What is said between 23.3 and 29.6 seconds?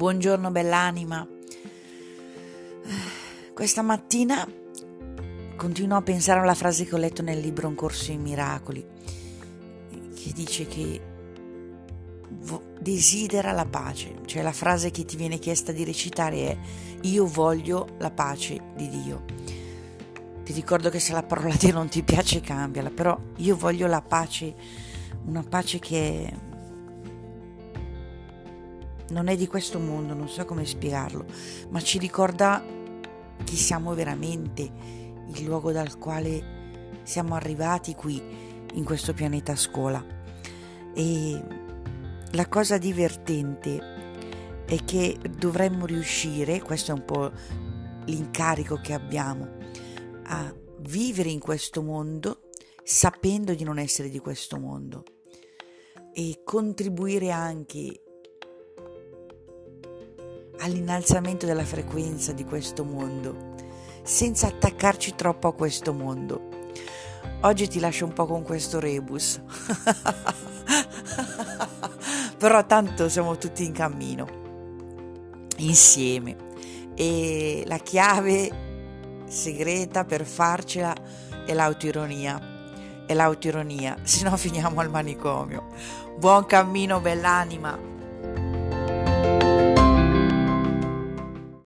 io voglio la pace, una pace che non è di